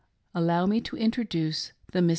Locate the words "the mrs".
1.91-2.01